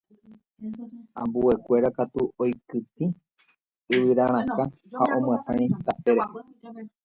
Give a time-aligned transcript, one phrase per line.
[1.21, 3.05] ambuekuéra katu oikytĩ
[3.93, 4.63] yvyrarakã
[4.97, 6.31] ha omyasãi tape rehe